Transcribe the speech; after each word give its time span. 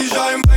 I'm. 0.00 0.47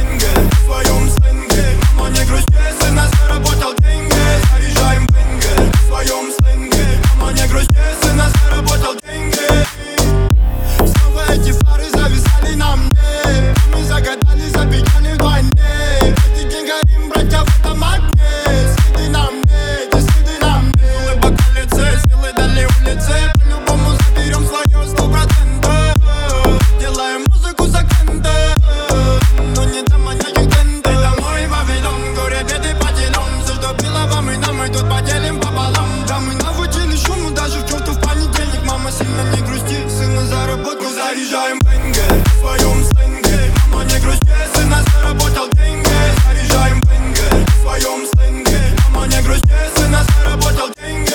сленге 41.91 42.23
В 42.25 42.39
своем 42.39 42.83
сленге. 42.85 43.51
Мама 43.69 43.83
не 43.85 43.99
грусти, 43.99 44.31
сына 44.55 44.83
заработал 44.93 45.49
деньги. 45.51 45.89
Заряжаем 46.25 46.81
бенге 46.81 47.45
В 47.47 47.61
своем 47.61 48.07
сленге. 48.07 48.59
Мама 48.91 49.07
не 49.07 49.21
грусти, 49.21 49.51
сына 49.75 50.03
заработал 50.17 50.69
деньги. 50.81 51.13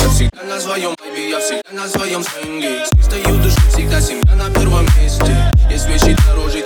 Я 0.00 0.08
всегда 0.08 0.42
на 0.42 0.60
своем, 0.60 0.90
baby, 0.94 1.30
я 1.30 1.40
всегда 1.40 1.70
на 1.72 1.88
своем 1.88 2.22
сленге. 2.24 2.84
С 2.84 2.96
чистой 2.96 3.22
душой 3.22 3.70
всегда 3.72 4.00
семья 4.00 4.34
на 4.34 4.50
первом 4.50 4.86
месте. 5.00 5.52
Есть 5.70 5.86
вещи 5.86 6.16
дороже 6.26 6.57